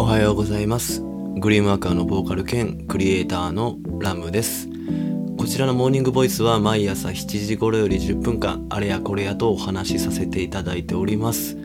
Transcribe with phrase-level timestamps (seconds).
[0.00, 1.02] おはようございます。
[1.02, 4.68] グリームワーカーのボーカル兼クリエイターのラムです。
[5.36, 11.56] こちらのモーニングボイスは毎朝7時頃より10分間あれやこれやとお話しさせていただいております。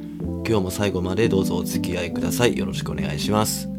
[0.47, 2.57] 今日も最後までどうぞお付き合いください。
[2.57, 3.69] よろしくお願いします。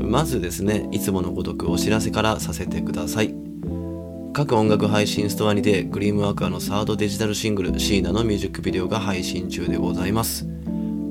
[0.00, 3.34] まずですねいつものごとくお知らせからさせてください。
[4.32, 10.48] 各音楽配信ストアにてグリームワーカーのサードデジタルシングルシーナのミュージックビデオが配信中でございます。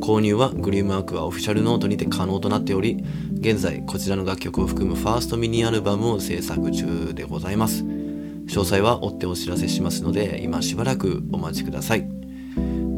[0.06, 3.04] 購入はグリームワークはオフィシャルノートにて可能となっており
[3.40, 7.84] 現在こちらの楽曲を含むファーストミニアルバムを制作中でございます。
[7.84, 12.08] 詳細は追ってお知らせしますので今しばらくお待ちください。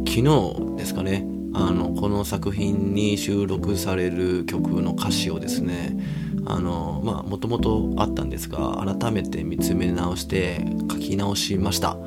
[0.06, 5.98] 昨日ですかねあのこの作品に収録される曲の歌詞をですね
[6.46, 10.60] あのまあもともとあったんですが改めて見つめ直して
[10.92, 11.98] 書き直しました。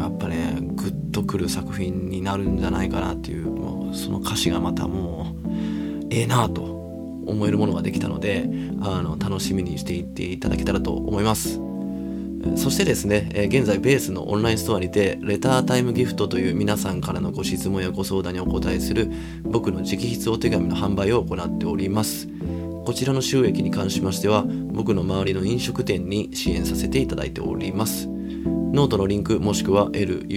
[0.00, 3.63] やっぱねグッとくる作品になるんじゃないかなっていう
[3.94, 8.48] その歌詞がまたもうええなと思えるものができたので
[8.80, 11.60] あの楽しみにしていっていただけたらと思います
[12.56, 19.10] そしてですね、え現在ベースのオンラインストアにて、レタータイムギフトという皆さんからのご質問やご相談にお答えする
[19.42, 22.28] 僕の直筆お手紙の販売を行っております。
[22.84, 28.08] こちらの収益に関しましては、僕の周りの飲食店に支援させていただいております。
[28.08, 30.34] ノートのリンクもしくは RAM BASE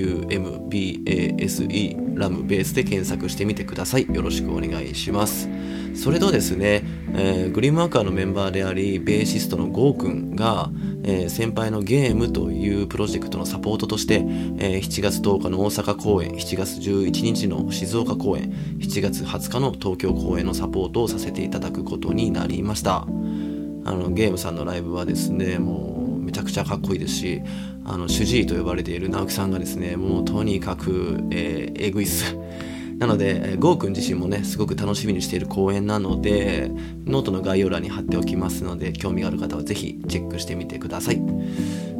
[2.18, 4.08] ラムベースで検索してみてください。
[4.14, 5.50] よろしくお願いします。
[5.96, 10.70] それとですね、えー、グリームワーカーのメンバーであり、ベーシストのゴーくんが、
[11.04, 14.24] えー、先輩のゲームというプロジェクトのサポートとして、
[14.60, 23.08] えー、7月10日の大阪公演、7月11日の静岡公演、7月20日の東京公演のサポートをさせていただくことになりました。
[23.86, 27.42] あのゲームさんのライブはですね、もうめちゃくちゃかっこいいですし、
[27.88, 32.36] あの主治医と呼ばれている直樹さんがですね、もうとにかく、えー、えぐいっす。
[33.00, 36.72] なので、ゴーくん自身もね、すごく楽しみにしている公演なので、
[37.06, 41.22] ノートの概要欄に貼っておきますので、興味がある方はぜひチェックしてみてください。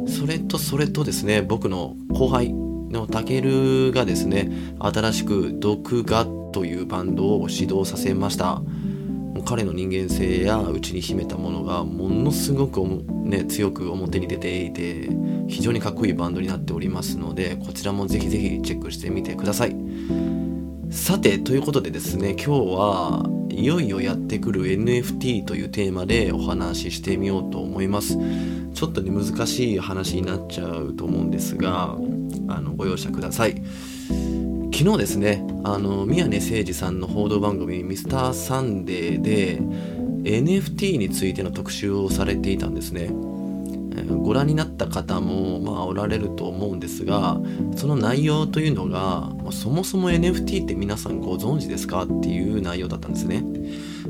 [0.06, 8.60] それと、それとですね、僕の後輩のたけるがですね、新しく毒画というバンドを始動させました。
[9.48, 12.82] 彼の人間性や内に秘めたものがものすごく、
[13.24, 15.08] ね、強く表に出ていて
[15.48, 19.74] 非常にかっこいいバンドになっておりますのでこちらもぜひぜひチェックしてみてください。
[20.90, 28.18] さてということでですね今日はいよいよやってくる NFT というテーマでお話ししてみようと思います
[28.74, 31.96] ちょっとね難しい話になっちゃうと思うんですが
[32.48, 33.62] あのご容赦ください
[34.78, 39.58] 昨日ですねあの宮根誠司さんの報道番組「ミスターサンデー」で
[40.22, 43.10] NFT についての特集をされていたんですね
[44.08, 47.40] ご覧になった方もまあおられると思うんですが
[47.74, 53.42] その内容というのがまそもそも NFT って皆さんご存知ですかっていう内容だったんですね。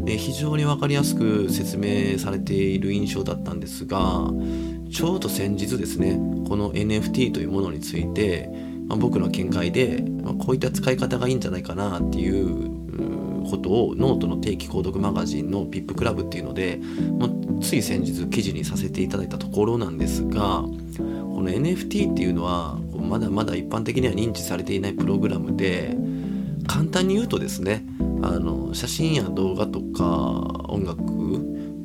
[0.07, 4.31] 非常に分かりやすく説明されている印象だったんですが
[4.91, 12.79] ちょうど先日ですねこの NFT というものについて、まあ、僕の見解で、まあ、こういった使い方がいいんじゃないかなっていう
[13.49, 16.81] ことをノートの定期購読マガジンの VIP クラブっていうので、
[17.19, 17.31] まあ、
[17.63, 25.97] つい先日記事にさせていただいたところなんですがこの NFT っていうのはまだまだ一般的には認知されていないプログラムで
[26.67, 27.85] 簡単に言うとですね
[28.23, 30.05] あの写真や動画とか
[30.69, 31.03] 音楽、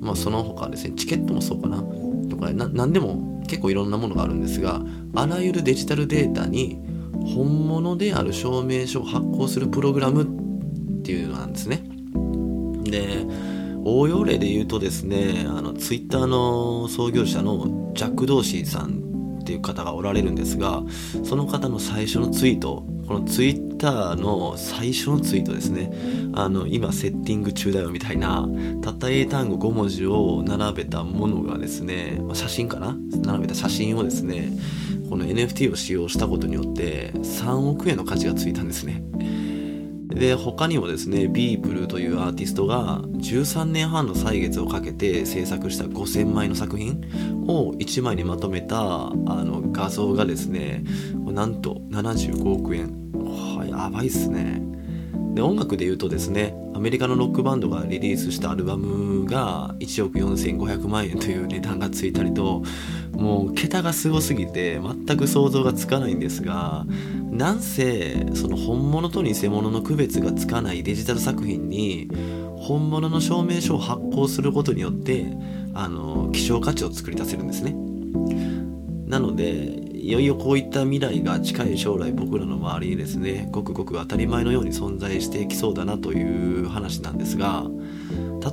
[0.01, 1.83] まあ、その他ですねチケットもそうかな
[2.29, 4.81] とか何でも結構いろんなものがあるんですが
[5.15, 6.92] あらゆるデジタルデータに
[7.25, 11.83] 本物である証明書を発行するプログラムっていうのなんですね。
[12.83, 13.25] で
[13.85, 20.83] 応用例で言うとですねあのツイッターの創業者のジャック・ドーシーさんっていう方がおられるんですが
[21.23, 25.91] その方の最初のツイートこのツイッターの最初のツイートですね。
[26.35, 28.47] あの今セッティング中だよみたいな
[28.81, 32.97] たった英単語5文字を並べたものがですね写真かな？
[33.23, 34.51] 並べた写真をですね
[35.09, 39.03] この NFT を使用したことによって3億円の価値がついたんですね。
[40.07, 47.01] で他にもですねビープルというアーティストが13年半の歳月をかけて制作した5000枚の作品
[47.47, 50.83] を1枚にまとめたあの画像がですね
[51.15, 53.02] なんと75億円。
[53.57, 54.61] はいやばいっすね。
[55.33, 62.63] で音楽で言うとですねアメリカのロックバンドがリリースしたアルバムが1億4500万円という値段がついたりと
[63.13, 66.85] もう桁がすごすぎて全く想像がつかないんですが
[67.31, 72.09] なんせその本物と偽物の区別がつかないデジタル作品に
[72.57, 75.25] 本物の証明書を発行することによって
[75.73, 77.75] あの希少価値を作り出せるんですね。
[79.05, 87.65] なのでいよいよこういった未来が近い将来僕らの周りにですねごくごく当たり前のように存在していきそうだなという話なんですが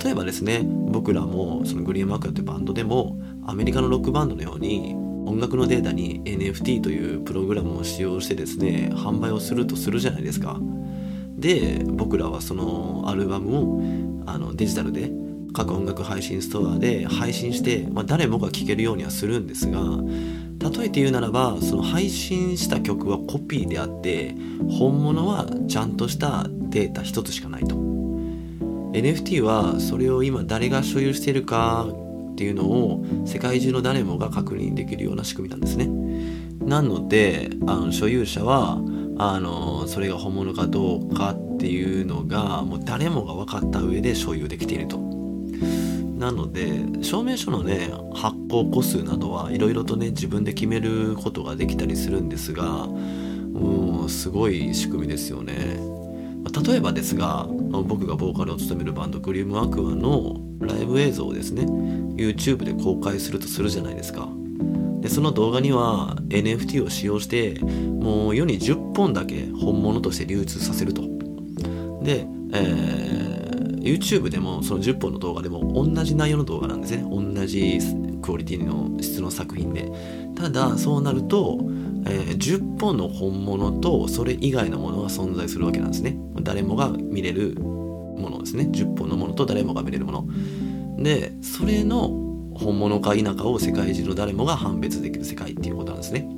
[0.02, 4.94] 例えばですね僕らもそのグリーンマークというバンドでもアメリカのロックバンドのように
[5.26, 10.58] 音楽のデータに NFT というプログラムを使用してですね販売をするとするじゃないですか。
[11.36, 13.82] で僕らはそのアルバムを
[14.26, 15.10] あのデジタルで
[15.52, 19.80] 各音楽配信ストアで配信して、まあ、誰もが聴けるようにはするんですが
[20.60, 24.34] 例えて言うならばその配信した曲はコピーであって
[24.68, 27.76] 本物はちゃんとしたデータ一つしかないと。
[28.92, 31.88] NFT はそれを今誰が所有しているか
[32.32, 35.88] っていうのを世界中の誰もが確認できるような仕組みなんですね。
[36.60, 38.78] なのであの所有者は
[39.18, 45.09] あのそれが本物かどうかっていうのがもう誰もが分かった上で所有できていると。
[46.18, 55.80] なので証明書のね発行個数などはいろいろとね自分で決めることができたりするんですがうんすごい仕組みですよね。
[56.66, 64.28] 例えばですが僕がボーカルを務めるバンドグリームアクアのライブ映像をですね YouTube で公開するとするじゃないですか。
[65.00, 71.02] でその動画には NFT を使用してもう世に10本だけ本物として流通させると。
[72.02, 73.29] で、えー
[73.80, 77.04] YouTube でもその10本の動画でも同じ内容の動画なんですね。
[77.08, 77.78] 同じ
[78.22, 79.90] クオリティの質の作品で。
[80.34, 81.58] ただそうなると、
[82.06, 86.16] えー、10本の本物とそれ以外のものが存在するわけなんですね。
[86.42, 88.68] 誰もが見れるものですね。
[88.70, 90.28] 10本のものと誰もが見れるもの。
[91.02, 92.08] でそれの
[92.54, 96.28] 本物か否かを世界中の誰もが判別できる世界っていうことなんですね。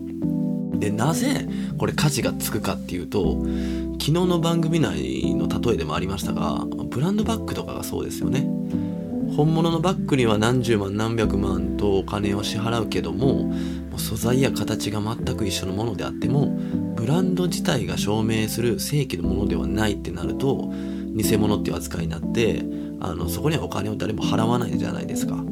[0.82, 1.46] でなぜ
[1.78, 3.36] これ価値がつくかっていうと
[4.00, 8.40] 昨日の番組内の例えでもありましたがブランドバッグとかがそうですよね
[9.36, 13.54] 本物のバッグには何十万何百万とお金を支払うけども
[13.96, 16.48] 素材や形が全く一緒のものであっても
[16.96, 20.72] ブランド自体が証明する正規のものではないってなると
[21.14, 22.64] 偽物っていう扱いになって
[22.98, 25.44] あのそこにはお金を誰も払わないじゃないですか。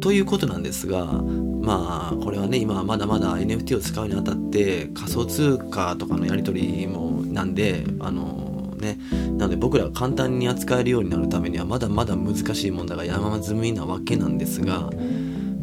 [0.00, 8.98] ということなんですがまあこれはね今まだまだ NFT を使うにあたって仮想通貨とかのやり取りもなんであのね
[9.36, 14.90] なので僕らが簡単に扱えるようになるためにはまだまだ難しい問題が山積みなわけなんですが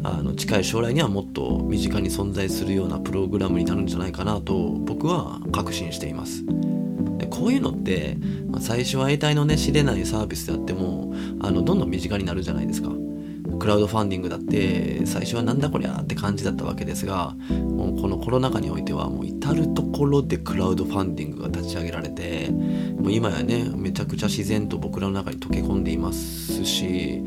[0.04, 6.44] あの近い将来にはもっと身近に存在するようなプログラムになるんじゃないかなと僕は確信しています。
[7.18, 8.16] でこういうのって、
[8.48, 12.90] まあ、最初は得体のね知れないサービスであってもあのどんどん身近になるじゃないですか。
[13.58, 27.22] クラウドファンディングだって最初はなんだこりゃって感じだったわけですがもうこのコロナ禍においてはもう至る所でクラウドファンディングが立ち上げられてもう今やねめちゃくちゃ自然と僕らの中に溶け込んでいますし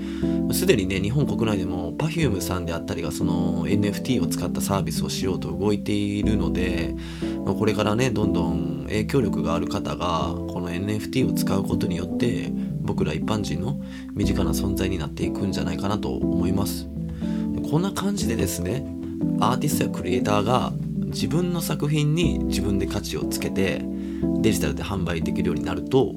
[0.51, 6.95] すでにね日本国内でも Perfume さんであったりがその NFT を使ったサービスをしようと動いているので
[7.45, 12.51] これからねどんどん影響力がある方がこの NFT を使うことによって
[12.91, 13.79] 僕ら一般人の
[14.13, 16.89] 身近な存在になっていくんじゃないかなと思います。
[17.69, 18.85] こんな感じでですね
[19.39, 20.73] アーティストやクリエイターが
[21.05, 23.81] 自分の作品に自分で価値をつけて
[24.41, 26.15] デジタルで販売できるようになると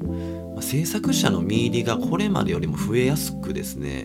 [0.61, 4.03] 制作者の見入りがこれまでよりも増えやすくですね、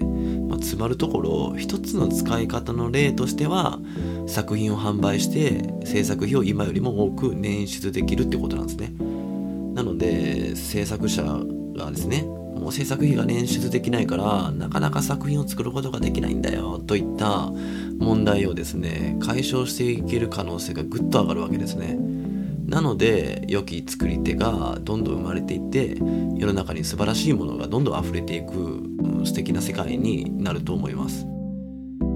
[0.47, 3.79] まあ、詰まるところ一つの使い方の例としては
[4.27, 8.93] 作品を販売して制作費を今よりも多く捻出できるってことなんですね。
[9.73, 12.25] なので制作者がですね
[12.59, 17.51] もう制作費が捻出できないからなかなか作品を作ることができないんだよといった
[17.97, 21.97] 問題をですね解消していける可能性がぐっと上がるわけですね。
[22.67, 25.97] なので良き作り手がどんどん生まれていって
[26.37, 31.25] 世の中に素晴らしいものがどんどん溢れていく、うん、素敵な世界になると思います。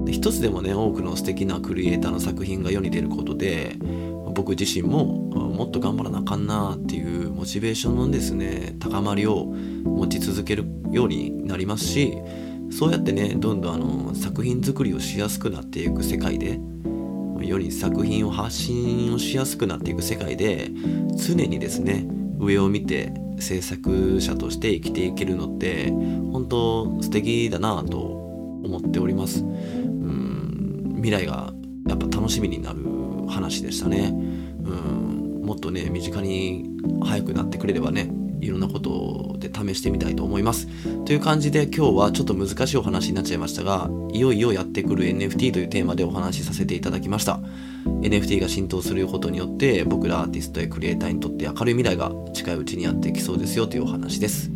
[0.06, 3.76] 一つでもね多くの素敵なクリエイターの作品が世に出ることで
[4.34, 12.18] 僕自身ももっと頑張らなあかんなっていうモチベーションのですね高まりを持ち続けるようになりますし
[12.70, 16.58] そうやってねどんどんあの作品作りをしやすくなっていく世界で
[17.40, 20.70] より作品を発信をしやすくなっていく世界で
[21.16, 22.06] 常にですね
[22.38, 25.90] 上を見て制作者として生きていけるのって
[26.32, 29.40] 本当素敵だなと思っております。
[29.40, 31.52] うん未来が
[31.86, 32.93] やっぱ楽しみになる
[33.26, 36.70] 話でしたねうんもっとね身近に
[37.02, 38.10] 早くなってくれればね
[38.44, 40.68] いろんなことで試してみたいと思います。
[41.04, 47.40] という感じで今日はちょっと難しいお話になっちゃいましたが、いよいよやってくる NFT というテーマでお話しさせていただきました。
[48.02, 54.50] NFT が浸透することによって僕らアーティストやクリエイターにとって明るい未来が近いうちにやってきそうですよというお話です。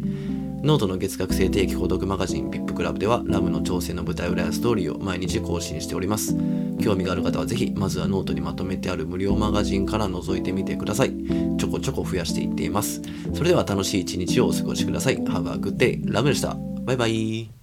[0.62, 6.36] ノートの月額制定期購読マガジン VIP クラブではラムの挑戦の舞台裏やストーリーを毎日更新しております。
[6.80, 11.12] 興味がある方はぜひまずはノートにまとめてある無料マガジンから覗いてみてください。
[11.58, 13.02] ちょこちょこ増やしていっています。
[13.34, 15.18] それでは楽しい一日をお過ごしください。
[15.18, 16.00] Have a good day.
[16.12, 16.56] ラムでした。
[16.82, 17.57] バイバイ。